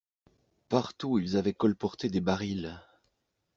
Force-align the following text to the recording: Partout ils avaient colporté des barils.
Partout 0.67 1.19
ils 1.19 1.37
avaient 1.37 1.53
colporté 1.53 2.09
des 2.09 2.21
barils. 2.21 2.81